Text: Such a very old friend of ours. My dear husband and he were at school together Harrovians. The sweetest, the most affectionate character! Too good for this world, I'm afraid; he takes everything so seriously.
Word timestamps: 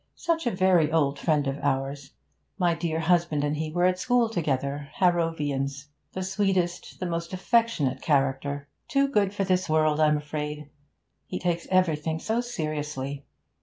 Such 0.15 0.47
a 0.47 0.55
very 0.55 0.91
old 0.91 1.19
friend 1.19 1.45
of 1.45 1.59
ours. 1.59 2.13
My 2.57 2.73
dear 2.73 3.01
husband 3.01 3.43
and 3.43 3.55
he 3.57 3.69
were 3.71 3.85
at 3.85 3.99
school 3.99 4.29
together 4.29 4.89
Harrovians. 4.95 5.89
The 6.13 6.23
sweetest, 6.23 6.99
the 6.99 7.05
most 7.05 7.33
affectionate 7.33 8.01
character! 8.01 8.67
Too 8.87 9.07
good 9.07 9.31
for 9.31 9.43
this 9.43 9.69
world, 9.69 9.99
I'm 9.99 10.17
afraid; 10.17 10.71
he 11.27 11.37
takes 11.39 11.67
everything 11.69 12.17
so 12.17 12.41
seriously. 12.41 13.27